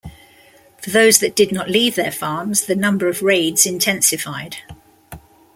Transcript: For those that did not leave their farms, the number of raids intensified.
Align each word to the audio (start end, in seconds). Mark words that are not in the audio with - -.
For 0.81 0.89
those 0.89 1.19
that 1.19 1.35
did 1.35 1.51
not 1.51 1.69
leave 1.69 1.93
their 1.93 2.11
farms, 2.11 2.65
the 2.65 2.75
number 2.75 3.07
of 3.07 3.21
raids 3.21 3.67
intensified. 3.67 4.57